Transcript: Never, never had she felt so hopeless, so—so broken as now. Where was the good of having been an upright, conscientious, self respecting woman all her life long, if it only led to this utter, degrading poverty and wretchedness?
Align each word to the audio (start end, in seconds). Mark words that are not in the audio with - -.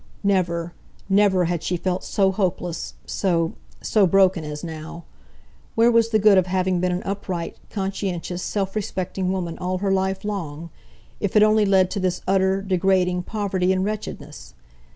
Never, 0.23 0.73
never 1.09 1.45
had 1.45 1.61
she 1.61 1.77
felt 1.77 2.03
so 2.03 2.31
hopeless, 2.31 2.95
so—so 3.05 4.07
broken 4.07 4.43
as 4.43 4.63
now. 4.63 5.03
Where 5.75 5.91
was 5.91 6.09
the 6.09 6.17
good 6.17 6.39
of 6.39 6.47
having 6.47 6.79
been 6.79 6.91
an 6.91 7.03
upright, 7.03 7.57
conscientious, 7.69 8.41
self 8.41 8.75
respecting 8.75 9.31
woman 9.31 9.59
all 9.59 9.77
her 9.77 9.91
life 9.91 10.25
long, 10.25 10.71
if 11.19 11.35
it 11.35 11.43
only 11.43 11.67
led 11.67 11.91
to 11.91 11.99
this 11.99 12.23
utter, 12.27 12.63
degrading 12.63 13.21
poverty 13.21 13.71
and 13.71 13.85
wretchedness? 13.85 14.55